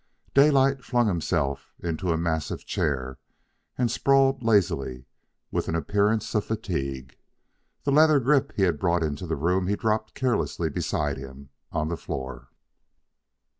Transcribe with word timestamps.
Daylight 0.33 0.83
flung 0.83 1.05
himself 1.05 1.75
into 1.79 2.11
a 2.11 2.17
massive 2.17 2.65
chair 2.65 3.19
and 3.77 3.91
sprawled 3.91 4.41
lazily, 4.41 5.05
with 5.51 5.67
an 5.67 5.75
appearance 5.75 6.33
of 6.33 6.43
fatigue. 6.43 7.19
The 7.83 7.91
leather 7.91 8.19
grip 8.19 8.51
he 8.55 8.63
had 8.63 8.79
brought 8.79 9.03
into 9.03 9.27
the 9.27 9.35
room 9.35 9.67
he 9.67 9.75
dropped 9.75 10.15
carelessly 10.15 10.71
beside 10.71 11.17
him 11.19 11.49
on 11.71 11.89
the 11.89 11.97
floor. 11.97 12.49